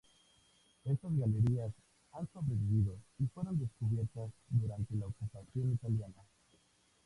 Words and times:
Estas 0.83 1.15
galerías 1.15 1.71
han 2.13 2.27
sobrevivido 2.33 2.97
y 3.19 3.27
fueron 3.27 3.59
redescubiertas 3.59 4.31
durante 4.49 4.95
la 4.95 5.05
ocupación 5.05 5.73
italiana. 5.73 6.25